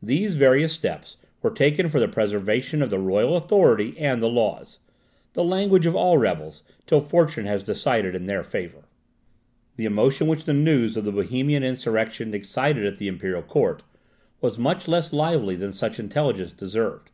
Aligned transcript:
These 0.00 0.36
various 0.36 0.72
steps 0.72 1.16
were 1.42 1.50
taken 1.50 1.88
for 1.88 1.98
the 1.98 2.06
preservation 2.06 2.80
of 2.82 2.90
the 2.90 3.00
royal 3.00 3.34
authority 3.34 3.98
and 3.98 4.22
the 4.22 4.28
laws 4.28 4.78
the 5.32 5.42
language 5.42 5.86
of 5.86 5.96
all 5.96 6.18
rebels 6.18 6.62
till 6.86 7.00
fortune 7.00 7.44
has 7.44 7.64
decided 7.64 8.14
in 8.14 8.26
their 8.26 8.44
favour. 8.44 8.84
The 9.74 9.86
emotion 9.86 10.28
which 10.28 10.44
the 10.44 10.52
news 10.54 10.96
of 10.96 11.02
the 11.04 11.10
Bohemian 11.10 11.64
insurrection 11.64 12.32
excited 12.32 12.86
at 12.86 12.98
the 12.98 13.08
imperial 13.08 13.42
court, 13.42 13.82
was 14.40 14.56
much 14.56 14.86
less 14.86 15.12
lively 15.12 15.56
than 15.56 15.72
such 15.72 15.98
intelligence 15.98 16.52
deserved. 16.52 17.10